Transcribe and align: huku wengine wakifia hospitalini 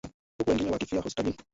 huku 0.37 0.49
wengine 0.51 0.71
wakifia 0.71 1.01
hospitalini 1.01 1.37